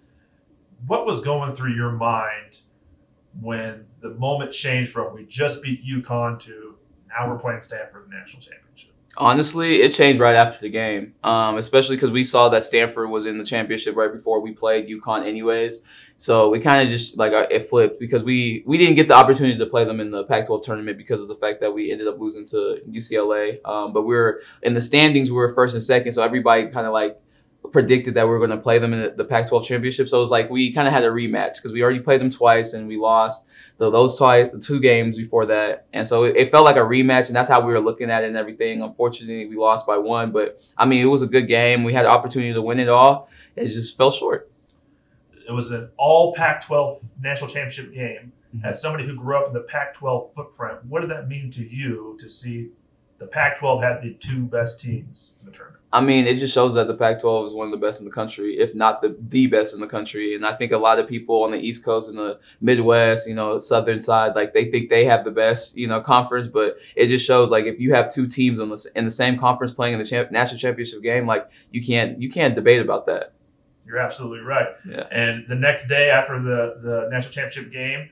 What 0.86 1.04
was 1.04 1.20
going 1.20 1.50
through 1.50 1.74
your 1.74 1.92
mind 1.92 2.60
when 3.40 3.86
the 4.00 4.10
moment 4.10 4.52
changed 4.52 4.92
from 4.92 5.14
we 5.14 5.24
just 5.26 5.62
beat 5.62 5.84
UConn 5.84 6.38
to 6.40 6.76
now 7.08 7.28
we're 7.30 7.38
playing 7.38 7.60
Stanford 7.60 8.04
in 8.04 8.10
the 8.10 8.16
national 8.16 8.40
championship? 8.42 8.92
Honestly, 9.18 9.76
it 9.76 9.92
changed 9.92 10.20
right 10.20 10.34
after 10.34 10.60
the 10.60 10.68
game, 10.68 11.14
um, 11.24 11.56
especially 11.56 11.96
because 11.96 12.10
we 12.10 12.22
saw 12.22 12.50
that 12.50 12.64
Stanford 12.64 13.08
was 13.08 13.24
in 13.24 13.38
the 13.38 13.44
championship 13.44 13.96
right 13.96 14.12
before 14.12 14.40
we 14.40 14.52
played 14.52 14.88
UConn, 14.88 15.24
anyways. 15.24 15.80
So 16.18 16.50
we 16.50 16.60
kind 16.60 16.82
of 16.82 16.88
just 16.88 17.16
like 17.16 17.32
uh, 17.32 17.46
it 17.50 17.66
flipped 17.66 17.98
because 17.98 18.22
we 18.22 18.62
we 18.66 18.76
didn't 18.76 18.96
get 18.96 19.08
the 19.08 19.14
opportunity 19.14 19.58
to 19.58 19.66
play 19.66 19.84
them 19.84 20.00
in 20.00 20.10
the 20.10 20.24
Pac-12 20.24 20.62
tournament 20.62 20.98
because 20.98 21.22
of 21.22 21.28
the 21.28 21.36
fact 21.36 21.60
that 21.60 21.72
we 21.72 21.90
ended 21.90 22.08
up 22.08 22.18
losing 22.18 22.44
to 22.46 22.82
UCLA. 22.90 23.58
Um, 23.66 23.92
but 23.92 24.02
we 24.02 24.14
were 24.14 24.42
in 24.62 24.74
the 24.74 24.80
standings, 24.80 25.30
we 25.30 25.36
were 25.36 25.54
first 25.54 25.74
and 25.74 25.82
second, 25.82 26.12
so 26.12 26.22
everybody 26.22 26.66
kind 26.66 26.86
of 26.86 26.92
like 26.92 27.20
predicted 27.72 28.14
that 28.14 28.24
we 28.24 28.30
were 28.30 28.38
going 28.38 28.50
to 28.50 28.56
play 28.56 28.78
them 28.78 28.92
in 28.92 29.02
the, 29.02 29.10
the 29.10 29.24
Pac-12 29.24 29.64
championship. 29.64 30.08
So 30.08 30.16
it 30.16 30.20
was 30.20 30.30
like 30.30 30.50
we 30.50 30.72
kind 30.72 30.86
of 30.86 30.94
had 30.94 31.04
a 31.04 31.08
rematch 31.08 31.56
because 31.56 31.72
we 31.72 31.82
already 31.82 32.00
played 32.00 32.20
them 32.20 32.30
twice 32.30 32.72
and 32.72 32.88
we 32.88 32.96
lost 32.96 33.48
the, 33.78 33.90
those 33.90 34.16
twice, 34.16 34.50
the 34.52 34.58
two 34.58 34.80
games 34.80 35.18
before 35.18 35.46
that, 35.46 35.86
and 35.92 36.06
so 36.06 36.24
it, 36.24 36.36
it 36.36 36.50
felt 36.50 36.64
like 36.64 36.76
a 36.76 36.80
rematch, 36.80 37.26
and 37.26 37.36
that's 37.36 37.48
how 37.48 37.60
we 37.60 37.72
were 37.72 37.80
looking 37.80 38.10
at 38.10 38.24
it 38.24 38.28
and 38.28 38.36
everything. 38.36 38.82
Unfortunately, 38.82 39.46
we 39.46 39.56
lost 39.56 39.86
by 39.86 39.98
one, 39.98 40.32
but 40.32 40.60
I 40.76 40.86
mean, 40.86 41.02
it 41.02 41.10
was 41.10 41.22
a 41.22 41.26
good 41.26 41.46
game. 41.46 41.84
We 41.84 41.92
had 41.92 42.06
the 42.06 42.10
opportunity 42.10 42.52
to 42.52 42.62
win 42.62 42.80
it 42.80 42.88
all. 42.88 43.28
It 43.54 43.66
just 43.66 43.96
fell 43.96 44.10
short. 44.10 44.50
It 45.48 45.52
was 45.52 45.70
an 45.70 45.90
all 45.96 46.34
Pac 46.34 46.64
12 46.66 47.12
national 47.22 47.50
championship 47.50 47.92
game. 47.92 48.32
Mhm. 48.56 48.64
As 48.64 48.80
somebody 48.80 49.06
who 49.06 49.14
grew 49.14 49.36
up 49.36 49.48
in 49.48 49.52
the 49.52 49.60
Pac 49.60 49.94
12 49.94 50.32
footprint, 50.34 50.84
what 50.86 51.00
did 51.00 51.10
that 51.10 51.28
mean 51.28 51.50
to 51.52 51.64
you 51.64 52.16
to 52.20 52.28
see 52.28 52.70
the 53.18 53.26
Pac 53.26 53.58
12 53.58 53.82
had 53.82 54.02
the 54.02 54.14
two 54.14 54.42
best 54.42 54.80
teams 54.80 55.32
in 55.40 55.46
the 55.46 55.52
tournament? 55.52 55.76
I 55.92 56.00
mean, 56.02 56.26
it 56.26 56.36
just 56.36 56.52
shows 56.52 56.74
that 56.74 56.88
the 56.88 56.94
Pac-12 56.94 57.46
is 57.46 57.54
one 57.54 57.68
of 57.68 57.70
the 57.70 57.78
best 57.86 58.00
in 58.00 58.06
the 58.06 58.12
country, 58.12 58.58
if 58.58 58.74
not 58.74 59.00
the 59.00 59.16
the 59.18 59.46
best 59.46 59.72
in 59.72 59.80
the 59.80 59.86
country. 59.86 60.34
And 60.34 60.44
I 60.44 60.52
think 60.52 60.72
a 60.72 60.76
lot 60.76 60.98
of 60.98 61.08
people 61.08 61.44
on 61.44 61.52
the 61.52 61.58
East 61.58 61.84
Coast 61.84 62.10
and 62.10 62.18
the 62.18 62.38
Midwest, 62.60 63.26
you 63.26 63.34
know, 63.34 63.56
Southern 63.58 64.02
side, 64.02 64.34
like 64.34 64.52
they 64.52 64.70
think 64.70 64.90
they 64.90 65.06
have 65.06 65.24
the 65.24 65.30
best, 65.30 65.76
you 65.76 65.86
know, 65.86 66.00
conference. 66.00 66.48
But 66.48 66.76
it 66.96 67.06
just 67.06 67.24
shows 67.24 67.50
like 67.50 67.64
if 67.64 67.80
you 67.80 67.94
have 67.94 68.12
two 68.12 68.26
teams 68.26 68.60
on 68.60 68.68
the 68.68 68.86
in 68.94 69.06
the 69.06 69.10
same 69.10 69.38
conference 69.38 69.72
playing 69.72 69.94
in 69.94 69.98
the 69.98 70.04
champ- 70.04 70.30
national 70.30 70.58
championship 70.58 71.02
game, 71.02 71.26
like 71.26 71.48
you 71.70 71.82
can't 71.82 72.20
you 72.20 72.30
can't 72.30 72.54
debate 72.54 72.82
about 72.82 73.06
that. 73.06 73.32
You're 73.86 73.98
absolutely 73.98 74.40
right. 74.40 74.66
Yeah. 74.86 75.06
And 75.12 75.46
the 75.48 75.54
next 75.54 75.86
day 75.86 76.10
after 76.10 76.42
the, 76.42 76.80
the 76.82 77.08
national 77.10 77.32
championship 77.32 77.72
game, 77.72 78.10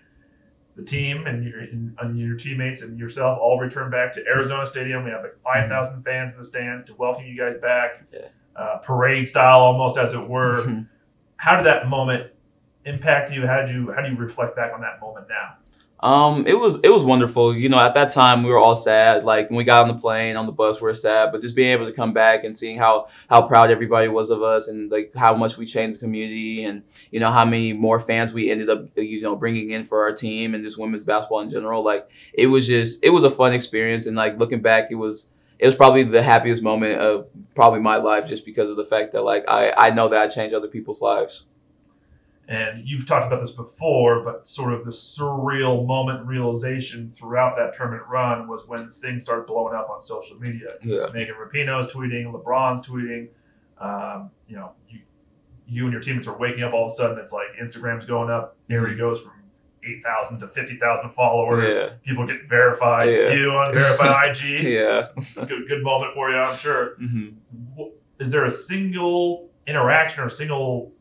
the 0.77 0.83
team 0.83 1.27
and 1.27 1.45
your, 1.45 1.61
and, 1.61 2.19
your 2.19 2.37
teammates 2.37 2.83
and 2.83 2.99
yourself 2.99 3.39
all 3.41 3.59
return 3.61 3.91
back 3.91 4.13
to 4.13 4.27
Arizona 4.27 4.67
Stadium. 4.67 5.05
We 5.05 5.11
have 5.11 5.23
like 5.23 5.37
5,000 5.37 6.03
fans 6.03 6.33
in 6.33 6.39
the 6.39 6.45
stands 6.45 6.83
to 6.85 6.95
welcome 6.97 7.25
you 7.25 7.37
guys 7.39 7.57
back, 7.59 8.03
Yeah. 8.13 8.27
uh, 8.57 8.79
parade 8.79 9.29
style 9.29 9.61
almost 9.61 9.97
as 9.97 10.15
it 10.15 10.29
were. 10.29 10.85
How 11.37 11.57
did 11.57 11.67
that 11.67 11.89
moment 11.89 12.33
impact 12.85 13.31
you? 13.33 13.47
How 13.47 13.61
did 13.61 13.71
you 13.75 13.93
how 13.93 14.03
do 14.03 14.11
you 14.11 14.17
reflect 14.17 14.57
back 14.57 14.73
on 14.75 14.81
that 14.81 15.01
moment 15.01 15.27
now? 15.29 15.57
Um, 16.01 16.47
it 16.47 16.59
was 16.59 16.79
it 16.83 16.91
was 16.91 17.03
wonderful. 17.03 17.57
You 17.57 17.71
know, 17.71 17.79
at 17.79 17.95
that 17.95 18.11
time 18.11 18.43
we 18.43 18.51
were 18.51 18.59
all 18.59 18.77
sad. 18.77 19.25
Like 19.25 19.49
when 19.49 19.57
we 19.57 19.65
got 19.65 19.83
on 19.83 19.89
the 19.89 20.01
plane, 20.01 20.37
on 20.37 20.45
the 20.45 20.53
bus, 20.53 20.81
we 20.81 20.87
were 20.87 20.95
sad. 20.95 21.33
But 21.33 21.41
just 21.41 21.55
being 21.55 21.71
able 21.71 21.87
to 21.87 21.93
come 21.93 22.13
back 22.13 22.45
and 22.45 22.55
seeing 22.55 22.77
how 22.79 23.07
how 23.31 23.47
proud 23.47 23.71
everybody 23.71 24.09
was 24.09 24.29
of 24.29 24.43
us, 24.43 24.69
and 24.69 24.91
like 24.91 25.15
how 25.15 25.35
much 25.35 25.57
we 25.57 25.65
changed 25.65 25.97
the 25.97 26.01
community, 26.01 26.65
and 26.65 26.83
you 27.11 27.21
know 27.21 27.31
how 27.31 27.47
many 27.47 27.73
more 27.73 27.99
fans 27.99 28.35
we 28.35 28.51
ended 28.51 28.69
up 28.69 28.87
you 28.97 29.23
know 29.23 29.35
bringing 29.35 29.71
in 29.71 29.85
for 29.85 30.03
our 30.03 30.13
team 30.13 30.55
and 30.55 30.63
just 30.63 30.79
women's 30.79 31.05
basketball 31.05 31.41
in 31.41 31.49
general. 31.51 31.83
Like 31.83 32.11
it 32.35 32.49
was 32.49 32.67
just 32.67 33.03
it 33.03 33.11
was 33.11 33.25
a 33.25 33.31
fun 33.31 33.55
experience, 33.55 34.07
and 34.07 34.15
like 34.17 34.39
looking 34.39 34.61
back, 34.61 34.89
it 34.91 34.97
was 34.97 35.31
it 35.59 35.65
was 35.65 35.75
probably 35.75 36.03
the 36.03 36.23
happiest 36.23 36.63
moment 36.63 37.01
of 37.01 37.29
probably 37.55 37.81
my 37.81 37.97
life, 37.97 38.29
just 38.29 38.45
because 38.45 38.69
of 38.69 38.77
the 38.77 38.85
fact 38.85 39.13
that 39.13 39.23
like 39.23 39.45
I 39.49 39.73
I 39.75 39.91
know 39.91 40.09
that 40.09 40.21
I 40.21 40.29
changed 40.29 40.55
other 40.55 40.69
people's 40.69 41.01
lives. 41.01 41.47
And 42.47 42.87
you've 42.87 43.07
talked 43.07 43.27
about 43.27 43.41
this 43.41 43.53
before, 43.53 44.23
but 44.23 44.47
sort 44.47 44.75
of 44.75 44.85
the 44.85 44.91
surreal 44.91 45.87
moment 45.87 46.27
realization 46.27 47.09
throughout 47.09 47.57
that 47.57 47.75
tournament 47.75 48.03
run 48.09 48.49
was 48.49 48.69
when 48.69 48.91
things 48.91 49.23
started 49.25 49.47
blowing 49.47 49.75
up 49.75 49.89
on 49.89 50.03
social 50.03 50.37
media. 50.39 50.75
Yeah. 50.83 51.07
Megan 51.15 51.37
Rapinoe's 51.37 51.91
tweeting, 51.93 52.31
LeBron's 52.33 52.87
tweeting. 52.87 53.29
Um, 53.79 54.31
you 54.47 54.57
know, 54.57 54.73
you, 54.91 55.01
you 55.67 55.85
and 55.85 55.93
your 55.93 56.03
teammates 56.03 56.27
are 56.29 56.37
waking 56.37 56.63
up 56.65 56.75
all 56.75 56.85
of 56.85 56.91
a 56.91 56.95
sudden. 56.95 57.19
It's 57.19 57.33
like 57.33 57.47
Instagram's 57.61 58.05
going 58.05 58.31
up. 58.31 58.57
Aari 58.71 58.97
goes 58.99 59.23
from 59.23 59.33
eight 59.87 60.03
thousand 60.03 60.39
to 60.41 60.49
fifty 60.49 60.77
thousand 60.77 61.09
followers. 61.11 61.75
Yeah. 61.77 61.91
People 62.05 62.27
get 62.27 62.47
verified. 62.47 63.09
Yeah. 63.09 63.33
You 63.33 63.51
on 63.53 63.73
verified 63.75 64.31
IG. 64.37 64.65
Yeah. 64.65 65.09
Good, 65.35 65.67
good 65.69 65.83
moment 65.83 66.13
for 66.13 66.31
you, 66.31 66.37
I'm 66.37 66.57
sure. 66.59 66.97
hmm 66.97 67.29
Is 68.21 68.31
there 68.31 68.45
a 68.45 68.51
single 68.51 69.49
interaction 69.67 70.23
or 70.23 70.29
single 70.29 70.93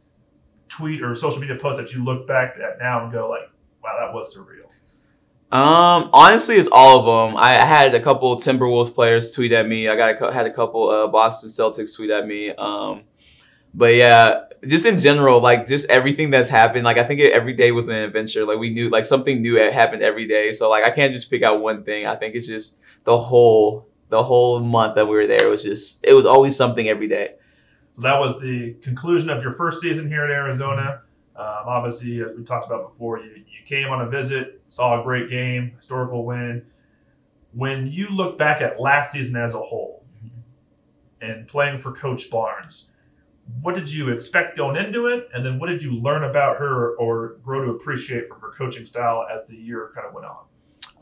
tweet 0.77 1.01
or 1.01 1.15
social 1.15 1.39
media 1.39 1.56
post 1.56 1.77
that 1.77 1.94
you 1.94 2.03
look 2.03 2.27
back 2.27 2.56
at 2.58 2.80
now 2.80 3.03
and 3.03 3.12
go 3.12 3.30
like, 3.30 3.50
"Wow, 3.84 3.98
that 4.00 4.13
was 4.13 4.36
surreal." 4.36 4.70
Um, 5.53 6.10
honestly, 6.13 6.56
it's 6.56 6.70
all 6.72 7.00
of 7.00 7.30
them. 7.30 7.38
I 7.38 7.51
had 7.51 7.94
a 7.94 8.00
couple 8.00 8.36
Timberwolves 8.38 8.94
players 8.94 9.34
tweet 9.34 9.51
at 9.51 9.68
me. 9.68 9.88
I 9.88 9.96
got 9.96 10.20
a, 10.20 10.34
had 10.34 10.48
a 10.48 10.51
couple 10.51 10.89
uh, 10.89 11.08
Boston 11.08 11.50
Celtics 11.50 11.96
tweet 11.96 12.10
at 12.10 12.25
me. 12.25 12.50
Um, 12.50 13.03
but 13.75 13.94
yeah, 13.94 14.46
just 14.68 14.88
in 14.88 15.00
general, 15.00 15.39
like 15.42 15.68
just 15.68 15.88
everything 15.89 16.32
that's 16.32 16.50
happened. 16.50 16.86
Like 16.86 16.98
I 16.98 17.03
think 17.03 17.22
every 17.22 17.53
day 17.53 17.72
was 17.72 17.88
an 17.88 17.96
adventure. 17.96 18.46
Like 18.46 18.58
we 18.58 18.72
knew, 18.72 18.89
like 18.89 19.06
something 19.06 19.44
new 19.44 19.56
happened 19.56 20.01
every 20.01 20.27
day. 20.27 20.51
So 20.51 20.72
like 20.72 20.86
I 20.86 20.89
can't 20.89 21.13
just 21.13 21.30
pick 21.30 21.44
out 21.44 21.62
one 21.62 21.84
thing. 21.84 22.08
I 22.08 22.15
think 22.15 22.34
it's 22.34 22.48
just 22.48 22.80
the 23.03 23.18
whole 23.18 23.88
the 24.10 24.24
whole 24.24 24.60
month 24.60 24.96
that 24.96 25.08
we 25.08 25.15
were 25.15 25.27
there 25.27 25.50
was 25.50 25.63
just 25.63 26.03
it 26.03 26.13
was 26.13 26.25
always 26.25 26.56
something 26.56 26.88
every 26.88 27.08
day. 27.08 27.36
So 27.96 28.02
that 28.02 28.20
was 28.20 28.40
the 28.40 28.76
conclusion 28.82 29.30
of 29.30 29.44
your 29.44 29.54
first 29.54 29.82
season 29.82 30.08
here 30.08 30.24
at 30.24 30.32
Arizona. 30.32 31.02
Um, 31.36 31.64
obviously, 31.68 32.22
as 32.22 32.36
we 32.38 32.44
talked 32.44 32.66
about 32.66 32.90
before, 32.90 33.20
you, 33.20 33.32
you 33.36 33.66
came 33.66 33.90
on 33.90 34.02
a 34.02 34.10
visit, 34.10 34.62
saw 34.68 35.00
a 35.00 35.04
great 35.04 35.30
game, 35.30 35.74
historical 35.78 36.26
win. 36.26 36.66
When 37.54 37.88
you 37.88 38.10
look 38.10 38.38
back 38.38 38.62
at 38.62 38.80
last 38.80 39.12
season 39.12 39.36
as 39.36 39.54
a 39.54 39.60
whole 39.60 40.04
and 41.22 41.48
playing 41.48 41.78
for 41.78 41.92
Coach 41.92 42.30
Barnes, 42.32 42.86
what 43.62 43.76
did 43.76 43.92
you 43.92 44.10
expect 44.10 44.58
going 44.58 44.76
into 44.76 45.08
it? 45.08 45.30
And 45.34 45.46
then 45.46 45.60
what 45.60 45.68
did 45.68 45.84
you 45.84 45.94
learn 45.94 46.24
about 46.24 46.58
her 46.58 46.96
or 46.96 47.38
grow 47.44 47.66
to 47.66 47.72
appreciate 47.72 48.28
from 48.28 48.40
her 48.42 48.52
coaching 48.58 48.86
style 48.86 49.26
as 49.32 49.46
the 49.46 49.56
year 49.56 49.92
kind 49.94 50.08
of 50.08 50.14
went 50.14 50.26
on? 50.26 50.46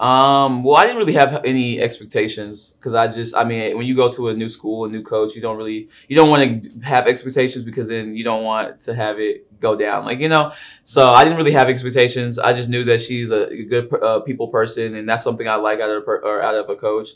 Um, 0.01 0.63
well, 0.63 0.77
I 0.77 0.87
didn't 0.87 0.97
really 0.97 1.13
have 1.13 1.45
any 1.45 1.79
expectations 1.79 2.71
because 2.71 2.95
I 2.95 3.07
just, 3.07 3.35
I 3.35 3.43
mean, 3.43 3.77
when 3.77 3.85
you 3.85 3.95
go 3.95 4.09
to 4.09 4.29
a 4.29 4.33
new 4.33 4.49
school, 4.49 4.85
a 4.85 4.89
new 4.89 5.03
coach, 5.03 5.35
you 5.35 5.43
don't 5.43 5.57
really, 5.57 5.89
you 6.07 6.15
don't 6.15 6.31
want 6.31 6.63
to 6.63 6.79
have 6.79 7.05
expectations 7.05 7.63
because 7.63 7.87
then 7.87 8.15
you 8.15 8.23
don't 8.23 8.43
want 8.43 8.81
to 8.81 8.95
have 8.95 9.19
it 9.19 9.59
go 9.59 9.75
down, 9.75 10.03
like 10.05 10.19
you 10.19 10.27
know. 10.27 10.53
So 10.83 11.09
I 11.09 11.23
didn't 11.23 11.37
really 11.37 11.51
have 11.51 11.69
expectations. 11.69 12.39
I 12.39 12.53
just 12.53 12.67
knew 12.67 12.83
that 12.85 12.99
she's 12.99 13.29
a 13.29 13.45
good 13.69 13.93
uh, 13.93 14.21
people 14.21 14.47
person, 14.47 14.95
and 14.95 15.07
that's 15.07 15.23
something 15.23 15.47
I 15.47 15.55
like 15.55 15.79
out 15.79 15.91
of 15.91 16.03
per- 16.03 16.23
or 16.23 16.41
out 16.41 16.55
of 16.55 16.67
a 16.67 16.75
coach. 16.75 17.09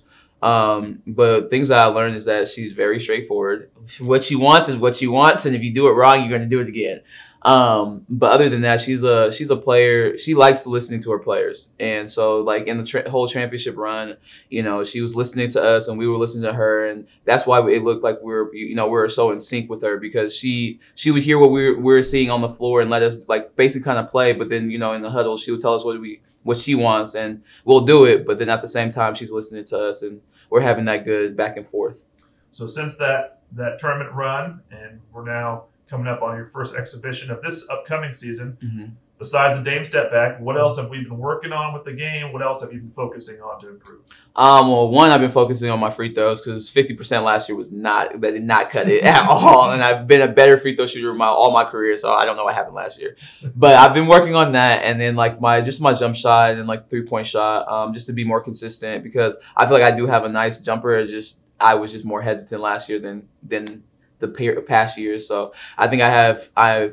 Um, 0.43 1.01
but 1.07 1.49
things 1.49 1.69
that 1.69 1.79
I 1.79 1.85
learned 1.85 2.15
is 2.15 2.25
that 2.25 2.49
she's 2.49 2.73
very 2.73 2.99
straightforward. 2.99 3.71
What 3.99 4.23
she 4.23 4.35
wants 4.35 4.69
is 4.69 4.77
what 4.77 4.95
she 4.95 5.07
wants, 5.07 5.47
and 5.47 5.55
if 5.55 5.63
you 5.63 5.73
do 5.73 5.87
it 5.87 5.93
wrong, 5.93 6.19
you're 6.19 6.29
going 6.29 6.41
to 6.41 6.47
do 6.47 6.61
it 6.61 6.67
again. 6.67 7.01
Um, 7.45 8.07
but 8.09 8.31
other 8.31 8.49
than 8.49 8.61
that, 8.61 8.81
she's 8.81 9.03
a 9.03 9.31
she's 9.31 9.51
a 9.51 9.55
player. 9.55 10.17
She 10.17 10.33
likes 10.33 10.65
listening 10.65 10.99
to 11.01 11.11
her 11.11 11.19
players, 11.19 11.71
and 11.79 12.09
so 12.09 12.39
like 12.39 12.65
in 12.65 12.79
the 12.79 12.83
tra- 12.83 13.07
whole 13.07 13.27
championship 13.27 13.77
run, 13.77 14.17
you 14.49 14.63
know, 14.63 14.83
she 14.83 14.99
was 14.99 15.15
listening 15.15 15.49
to 15.51 15.63
us, 15.63 15.87
and 15.87 15.99
we 15.99 16.07
were 16.07 16.17
listening 16.17 16.45
to 16.45 16.53
her, 16.53 16.87
and 16.87 17.05
that's 17.23 17.45
why 17.45 17.59
it 17.69 17.83
looked 17.83 18.03
like 18.03 18.19
we 18.23 18.33
are 18.33 18.51
you 18.51 18.73
know 18.73 18.87
we 18.87 18.97
are 18.97 19.07
so 19.07 19.29
in 19.29 19.39
sync 19.39 19.69
with 19.69 19.83
her 19.83 19.97
because 19.97 20.35
she 20.35 20.79
she 20.95 21.11
would 21.11 21.21
hear 21.21 21.37
what 21.37 21.51
we 21.51 21.69
were, 21.69 21.75
we 21.75 21.83
were 21.83 22.01
seeing 22.01 22.31
on 22.31 22.41
the 22.41 22.49
floor 22.49 22.81
and 22.81 22.89
let 22.89 23.03
us 23.03 23.19
like 23.27 23.55
basically 23.55 23.85
kind 23.85 23.99
of 23.99 24.09
play, 24.09 24.33
but 24.33 24.49
then 24.49 24.71
you 24.71 24.79
know 24.79 24.93
in 24.93 25.03
the 25.03 25.11
huddle 25.11 25.37
she 25.37 25.51
would 25.51 25.61
tell 25.61 25.75
us 25.75 25.85
what 25.85 26.01
we 26.01 26.21
what 26.41 26.57
she 26.57 26.73
wants, 26.73 27.13
and 27.13 27.43
we'll 27.63 27.81
do 27.81 28.05
it. 28.05 28.25
But 28.25 28.39
then 28.39 28.49
at 28.49 28.63
the 28.63 28.67
same 28.67 28.89
time, 28.89 29.13
she's 29.13 29.31
listening 29.31 29.65
to 29.65 29.89
us, 29.89 30.01
and 30.01 30.19
we're 30.49 30.61
having 30.61 30.85
that 30.85 31.05
good 31.05 31.37
back 31.37 31.57
and 31.57 31.67
forth. 31.67 32.05
So 32.49 32.65
since 32.65 32.97
that 32.97 33.41
that 33.51 33.77
tournament 33.77 34.15
run, 34.15 34.61
and 34.71 34.99
we're 35.13 35.25
now 35.25 35.65
coming 35.89 36.07
up 36.07 36.21
on 36.21 36.35
your 36.35 36.45
first 36.45 36.75
exhibition 36.75 37.31
of 37.31 37.41
this 37.41 37.67
upcoming 37.69 38.13
season. 38.13 38.57
Mm-hmm. 38.63 38.85
Besides 39.17 39.57
the 39.57 39.63
Dame 39.63 39.85
step 39.85 40.11
back, 40.11 40.41
what 40.41 40.57
else 40.57 40.75
have 40.77 40.89
we 40.89 41.01
been 41.01 41.17
working 41.17 41.53
on 41.53 41.73
with 41.73 41.85
the 41.85 41.93
game? 41.93 42.33
What 42.33 42.41
else 42.41 42.61
have 42.61 42.73
you 42.73 42.81
been 42.81 42.91
focusing 42.91 43.39
on 43.39 43.61
to 43.61 43.69
improve? 43.69 44.01
Um, 44.35 44.67
well, 44.67 44.89
one, 44.89 45.09
I've 45.09 45.21
been 45.21 45.31
focusing 45.31 45.69
on 45.69 45.79
my 45.79 45.89
free 45.89 46.13
throws 46.13 46.41
because 46.41 46.69
50% 46.69 47.23
last 47.23 47.47
year 47.47 47.55
was 47.55 47.71
not, 47.71 48.19
that 48.19 48.31
did 48.31 48.43
not 48.43 48.69
cut 48.69 48.89
it 48.89 49.03
at 49.03 49.25
all. 49.29 49.71
And 49.71 49.81
I've 49.81 50.05
been 50.05 50.21
a 50.21 50.27
better 50.27 50.57
free 50.57 50.75
throw 50.75 50.85
shooter 50.85 51.13
my, 51.13 51.27
all 51.27 51.53
my 51.53 51.63
career. 51.63 51.95
So 51.95 52.11
I 52.11 52.25
don't 52.25 52.35
know 52.35 52.43
what 52.43 52.55
happened 52.55 52.75
last 52.75 52.99
year, 52.99 53.15
but 53.55 53.77
I've 53.77 53.93
been 53.93 54.07
working 54.07 54.35
on 54.35 54.51
that. 54.51 54.83
And 54.83 54.99
then 54.99 55.15
like 55.15 55.39
my, 55.39 55.61
just 55.61 55.79
my 55.79 55.93
jump 55.93 56.17
shot 56.17 56.51
and 56.51 56.67
like 56.67 56.89
three 56.89 57.05
point 57.05 57.25
shot, 57.25 57.69
um, 57.69 57.93
just 57.93 58.07
to 58.07 58.13
be 58.13 58.25
more 58.25 58.41
consistent 58.41 59.01
because 59.01 59.37
I 59.55 59.65
feel 59.65 59.77
like 59.77 59.93
I 59.93 59.95
do 59.95 60.07
have 60.07 60.25
a 60.25 60.29
nice 60.29 60.59
jumper. 60.59 61.07
Just, 61.07 61.39
I 61.57 61.75
was 61.75 61.93
just 61.93 62.03
more 62.03 62.21
hesitant 62.21 62.61
last 62.61 62.89
year 62.89 62.99
than, 62.99 63.29
than 63.43 63.83
the 64.19 64.27
past 64.65 64.97
years. 64.97 65.27
So 65.27 65.53
I 65.77 65.87
think 65.87 66.01
I 66.01 66.09
have 66.09 66.49
I 66.55 66.91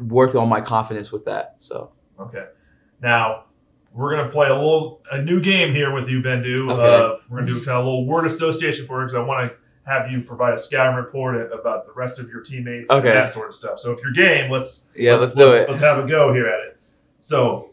worked 0.00 0.34
on 0.34 0.48
my 0.48 0.60
confidence 0.60 1.10
with 1.12 1.24
that. 1.26 1.60
So 1.62 1.92
okay, 2.18 2.46
now 3.00 3.44
we're 3.92 4.14
gonna 4.14 4.30
play 4.30 4.48
a 4.48 4.54
little 4.54 5.02
a 5.10 5.20
new 5.20 5.40
game 5.40 5.72
here 5.72 5.92
with 5.92 6.08
you, 6.08 6.22
Bendu. 6.22 6.70
Okay. 6.70 6.82
Uh, 6.82 7.16
we're 7.28 7.40
gonna 7.40 7.52
do 7.52 7.56
kind 7.64 7.78
of 7.78 7.84
a 7.84 7.88
little 7.88 8.06
word 8.06 8.26
association 8.26 8.86
for 8.86 9.00
you 9.00 9.06
because 9.06 9.16
I 9.16 9.20
want 9.20 9.52
to 9.52 9.58
have 9.86 10.10
you 10.10 10.20
provide 10.20 10.52
a 10.52 10.58
scouting 10.58 10.96
report 10.96 11.50
about 11.52 11.86
the 11.86 11.92
rest 11.92 12.18
of 12.18 12.28
your 12.28 12.42
teammates 12.42 12.90
okay. 12.90 13.08
and 13.08 13.16
that 13.16 13.30
sort 13.30 13.48
of 13.48 13.54
stuff. 13.54 13.80
So 13.80 13.90
if 13.92 14.00
you're 14.02 14.12
game, 14.12 14.50
let's 14.50 14.90
yeah, 14.94 15.12
let's, 15.12 15.22
let's 15.22 15.34
do 15.34 15.46
let's, 15.46 15.56
it. 15.56 15.68
Let's 15.68 15.80
have 15.80 15.98
a 15.98 16.06
go 16.06 16.32
here 16.32 16.46
at 16.46 16.60
it. 16.66 16.78
So 17.20 17.70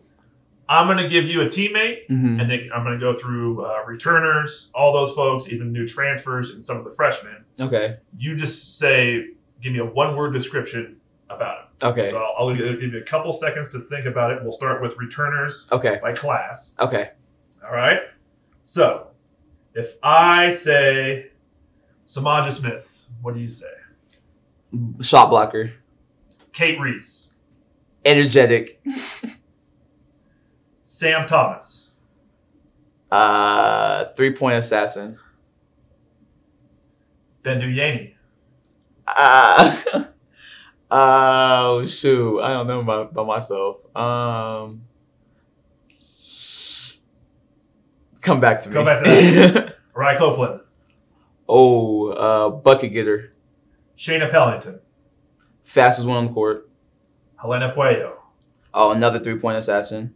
I'm 0.67 0.87
going 0.87 0.97
to 0.97 1.07
give 1.07 1.25
you 1.25 1.41
a 1.41 1.45
teammate, 1.45 2.07
mm-hmm. 2.09 2.39
and 2.39 2.49
then 2.49 2.69
I'm 2.73 2.83
going 2.83 2.99
to 2.99 2.99
go 2.99 3.13
through 3.13 3.65
uh, 3.65 3.83
returners, 3.85 4.71
all 4.73 4.93
those 4.93 5.11
folks, 5.11 5.49
even 5.49 5.71
new 5.71 5.87
transfers, 5.87 6.49
and 6.49 6.63
some 6.63 6.77
of 6.77 6.83
the 6.83 6.91
freshmen. 6.91 7.45
Okay. 7.61 7.97
You 8.17 8.35
just 8.35 8.79
say, 8.79 9.27
give 9.61 9.73
me 9.73 9.79
a 9.79 9.85
one 9.85 10.15
word 10.15 10.33
description 10.33 10.97
about 11.29 11.57
it. 11.57 11.85
Okay. 11.85 12.09
So 12.09 12.17
I'll, 12.17 12.47
I'll, 12.49 12.55
give 12.55 12.81
you 12.81 12.97
a 12.97 13.03
couple 13.03 13.31
seconds 13.31 13.69
to 13.69 13.79
think 13.79 14.05
about 14.05 14.31
it. 14.31 14.41
We'll 14.41 14.51
start 14.51 14.81
with 14.81 14.97
returners. 14.97 15.67
Okay. 15.71 15.99
By 16.01 16.13
class. 16.13 16.75
Okay. 16.79 17.11
All 17.63 17.73
right. 17.73 17.99
So 18.63 19.07
if 19.73 19.95
I 20.01 20.49
say 20.51 21.31
Samaja 22.07 22.51
Smith, 22.51 23.07
what 23.21 23.35
do 23.35 23.39
you 23.39 23.49
say? 23.49 23.67
Shot 25.01 25.29
blocker. 25.29 25.73
Cate 26.53 26.79
Reese. 26.79 27.33
Energetic. 28.03 28.81
Sam 30.85 31.25
Thomas. 31.25 31.91
Uh, 33.11 34.05
three 34.15 34.33
point 34.33 34.55
assassin. 34.55 35.17
Bendu 37.43 37.73
Yeaney. 37.73 38.13
Uh, 39.07 40.05
uh, 40.91 41.85
shoot. 41.87 42.39
I 42.39 42.49
don't 42.53 42.67
know 42.67 42.79
about, 42.81 43.11
about 43.11 43.27
myself. 43.27 43.77
Um, 43.95 44.83
come 48.21 48.39
back 48.39 48.61
to 48.61 48.69
me. 48.69 48.75
Come 48.75 48.85
back 48.85 49.03
to 49.03 49.09
me. 49.65 49.71
Rye 49.93 50.17
Copeland. 50.17 50.61
Oh, 51.49 52.09
uh, 52.09 52.49
bucket 52.49 52.93
getter. 52.93 53.33
Shaina 53.97 54.29
Pellington. 54.29 54.79
Fastest 55.63 56.07
one 56.07 56.17
on 56.17 56.25
the 56.27 56.33
court. 56.33 56.69
Helena 57.41 57.73
Pueyo. 57.75 58.13
Oh, 58.73 58.91
another 58.91 59.19
three 59.19 59.37
point 59.39 59.57
assassin. 59.57 60.13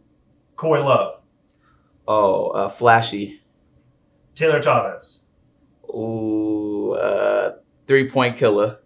Koi 0.60 0.84
Love. 0.84 1.22
Oh, 2.06 2.48
uh, 2.48 2.68
flashy. 2.68 3.40
Taylor 4.34 4.60
Chavez. 4.60 5.22
Ooh, 5.88 6.92
uh, 6.92 7.56
three 7.86 8.10
point 8.10 8.36
killer. 8.36 8.80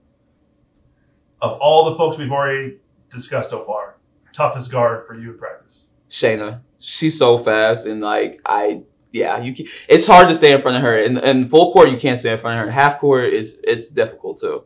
Of 1.42 1.58
all 1.60 1.90
the 1.90 1.96
folks 1.96 2.16
we've 2.16 2.30
already 2.30 2.76
discussed 3.10 3.50
so 3.50 3.64
far, 3.64 3.96
toughest 4.32 4.70
guard 4.70 5.02
for 5.02 5.18
you 5.18 5.32
in 5.32 5.38
practice. 5.38 5.86
Shaina. 6.08 6.60
She's 6.78 7.18
so 7.18 7.38
fast 7.38 7.86
and 7.86 8.00
like 8.00 8.40
I 8.46 8.84
yeah, 9.10 9.38
you 9.38 9.52
can, 9.52 9.66
it's 9.88 10.06
hard 10.06 10.28
to 10.28 10.34
stay 10.36 10.52
in 10.52 10.62
front 10.62 10.76
of 10.76 10.84
her. 10.84 10.96
In, 10.96 11.18
in 11.18 11.48
full 11.48 11.72
court, 11.72 11.90
you 11.90 11.96
can't 11.96 12.20
stay 12.20 12.30
in 12.30 12.38
front 12.38 12.60
of 12.60 12.66
her. 12.66 12.70
Half 12.70 13.00
court 13.00 13.34
is 13.34 13.58
it's 13.64 13.88
difficult 13.88 14.38
too. 14.38 14.62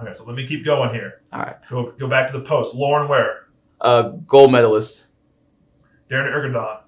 Okay, 0.00 0.12
so 0.12 0.22
let 0.24 0.36
me 0.36 0.46
keep 0.46 0.64
going 0.64 0.94
here. 0.94 1.22
All 1.32 1.40
right. 1.40 1.56
Go 1.68 1.90
go 1.98 2.08
back 2.08 2.30
to 2.30 2.38
the 2.38 2.44
post. 2.44 2.76
Lauren 2.76 3.08
Ware. 3.08 3.48
Uh, 3.80 4.10
gold 4.28 4.52
medalist. 4.52 5.05
Derin 6.08 6.32
Erdogan. 6.32 6.80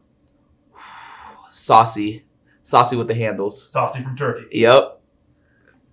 Saucy. 1.51 2.25
Saucy 2.63 2.97
with 2.97 3.09
the 3.09 3.15
handles. 3.15 3.71
Saucy 3.71 4.03
from 4.03 4.17
Turkey. 4.17 4.47
Yep. 4.53 5.01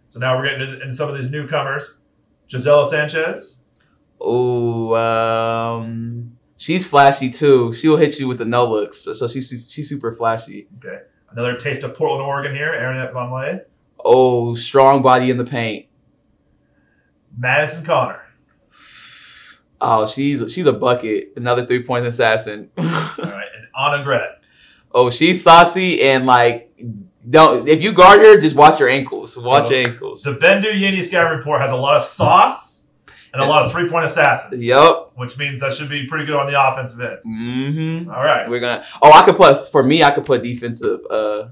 So 0.08 0.20
now 0.20 0.38
we're 0.38 0.46
getting 0.46 0.82
into, 0.82 0.92
some 0.92 1.10
of 1.10 1.16
these 1.16 1.32
newcomers. 1.32 1.98
Gisela 2.48 2.86
Sanchez. 2.86 3.58
Oh, 4.22 4.96
um, 4.96 6.38
she's 6.58 6.86
flashy 6.86 7.30
too. 7.30 7.74
She'll 7.74 7.98
hit 7.98 8.20
you 8.20 8.28
with 8.28 8.38
the 8.38 8.46
no 8.46 8.70
looks, 8.70 9.00
so, 9.00 9.28
she's 9.28 9.66
she's 9.68 9.90
super 9.90 10.14
flashy. 10.14 10.68
Okay. 10.78 11.02
Another 11.32 11.56
taste 11.58 11.84
of 11.84 11.96
Portland, 11.96 12.24
Oregon 12.24 12.56
here. 12.56 12.74
Aaron 12.74 13.14
Vonleh. 13.14 13.62
Oh, 14.04 14.56
strong 14.56 15.02
body 15.02 15.30
in 15.32 15.38
the 15.38 15.44
paint. 15.44 15.88
Madison 17.38 17.84
Connor. 17.84 18.22
Oh, 19.88 20.08
she's 20.08 20.52
she's 20.52 20.66
a 20.66 20.74
bucket. 20.74 21.34
Another 21.36 21.66
three 21.66 21.84
point 21.84 22.08
assassin. 22.08 22.72
All 22.78 22.84
right, 22.84 23.48
and 23.56 23.68
Anna 23.78 24.04
Gret. 24.04 24.42
Oh, 24.92 25.12
she's 25.12 25.44
saucy 25.44 26.02
and 26.02 26.26
like 26.26 26.76
don't 27.30 27.68
if 27.68 27.84
you 27.84 27.94
guard 27.94 28.22
her, 28.22 28.40
just 28.40 28.56
watch 28.56 28.80
your 28.80 28.90
ankles. 28.90 29.38
Watch 29.38 29.66
so, 29.66 29.76
your 29.76 29.88
ankles. 29.88 30.24
The 30.24 30.32
Bendu 30.32 30.74
Yeaney 30.74 31.04
scouting 31.04 31.38
report 31.38 31.62
has 31.62 31.70
a 31.70 31.76
lot 31.76 31.96
of 31.96 32.02
sauce 32.02 32.90
and 33.34 33.44
a 33.44 33.46
lot 33.46 33.64
of 33.64 33.72
three 33.72 33.88
point 33.88 34.06
assassins. 34.06 34.66
Yep. 34.66 35.12
Which 35.16 35.38
means 35.38 35.62
that 35.62 35.74
should 35.74 35.90
be 35.90 36.08
pretty 36.08 36.26
good 36.26 36.36
on 36.36 36.52
the 36.52 36.60
offensive 36.60 37.00
end. 37.02 37.20
Mm-hmm. 37.26 38.10
All 38.10 38.24
right. 38.24 38.50
We're 38.50 38.60
gonna. 38.60 38.86
Oh, 39.04 39.12
I 39.12 39.24
could 39.24 39.36
put 39.36 39.72
for 39.72 39.84
me. 39.84 40.04
I 40.04 40.12
could 40.12 40.26
put 40.26 40.42
defensive, 40.42 41.02
uh, 41.10 41.50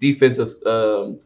defensive 0.00 0.48
um, 0.64 1.18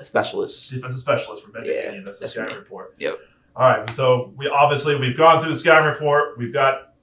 specialist. 0.00 0.70
Defensive 0.70 1.00
specialist 1.00 1.44
for 1.44 1.50
Bendu 1.50 1.66
Yeah, 1.66 1.90
Yeaney. 1.90 2.04
That's 2.04 2.32
the 2.32 2.42
report. 2.42 2.94
Yep. 2.98 3.18
All 3.54 3.68
right. 3.68 3.92
So 3.92 4.32
we 4.36 4.48
obviously 4.48 4.96
we've 4.96 5.16
gone 5.16 5.40
through 5.40 5.52
the 5.52 5.58
scouting 5.58 5.86
report. 5.88 6.38
We've 6.38 6.52
got 6.52 6.94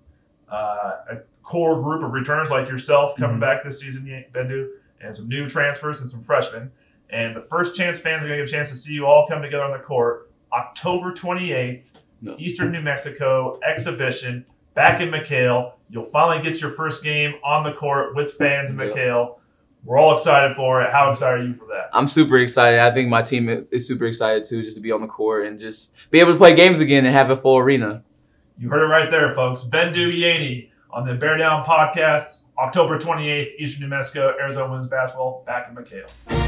uh, 0.52 0.96
a 1.12 1.18
core 1.44 1.82
group 1.82 2.04
of 2.04 2.12
returners 2.12 2.50
like 2.50 2.68
yourself 2.68 3.16
coming 3.18 3.38
Mhm. 3.38 3.42
back 3.42 3.64
this 3.64 3.80
season, 3.80 4.04
Bendu, 4.34 4.68
and 5.02 5.16
some 5.16 5.28
new 5.28 5.48
transfers 5.48 6.02
and 6.02 6.10
some 6.10 6.24
freshmen. 6.24 6.72
And 7.12 7.36
the 7.36 7.42
first 7.42 7.76
chance 7.76 8.00
fans 8.00 8.24
are 8.24 8.28
going 8.28 8.40
to 8.40 8.46
get 8.46 8.50
a 8.50 8.52
chance 8.52 8.70
to 8.72 8.76
see 8.76 8.94
you 8.94 9.06
all 9.06 9.28
come 9.28 9.42
together 9.42 9.64
on 9.64 9.72
the 9.72 9.80
court 9.80 10.32
October 10.52 11.12
28th, 11.12 11.92
No. 12.22 12.36
Eastern 12.40 12.72
New 12.72 12.82
Mexico 12.82 13.60
exhibition 13.68 14.46
back 14.74 15.02
in 15.02 15.10
McKale. 15.10 15.74
You'll 15.90 16.06
finally 16.06 16.44
get 16.44 16.62
your 16.62 16.72
first 16.72 17.04
game 17.04 17.34
on 17.44 17.64
the 17.64 17.74
court 17.74 18.16
with 18.16 18.32
fans 18.34 18.70
in 18.72 18.78
Yeah. 18.80 18.86
McKale. 18.88 19.36
We're 19.84 19.98
all 19.98 20.14
excited 20.14 20.56
for 20.56 20.82
it. 20.82 20.92
How 20.92 21.10
excited 21.12 21.42
are 21.42 21.48
you 21.48 21.54
for 21.54 21.66
that? 21.68 21.90
I'm 21.94 22.08
super 22.08 22.38
excited. 22.38 22.80
I 22.80 22.92
think 22.92 23.10
my 23.10 23.22
team 23.22 23.50
is, 23.50 23.70
is 23.70 23.88
super 23.88 24.06
excited 24.06 24.44
too, 24.44 24.62
just 24.62 24.76
to 24.76 24.82
be 24.82 24.92
on 24.92 25.02
the 25.02 25.08
court 25.08 25.46
and 25.46 25.60
just 25.60 25.96
be 26.12 26.20
able 26.20 26.34
to 26.34 26.38
play 26.38 26.54
games 26.56 26.80
again 26.80 27.06
and 27.06 27.16
have 27.16 27.30
a 27.30 27.38
full 27.38 27.58
arena. 27.58 28.04
You 28.58 28.70
heard 28.70 28.84
it 28.84 28.88
right 28.88 29.10
there, 29.10 29.34
folks. 29.34 29.64
Bendu 29.64 30.14
Yeaney 30.14 30.70
on 30.92 31.08
the 31.08 31.14
Bear 31.14 31.38
Down 31.38 31.66
podcast, 31.66 32.42
October 32.58 33.00
28th, 33.00 33.52
Eastern 33.58 33.84
New 33.84 33.88
Mexico, 33.88 34.36
Arizona 34.40 34.70
women's 34.70 34.90
basketball 34.90 35.44
back 35.46 35.70
in 35.70 35.76
McKale. 35.76 36.39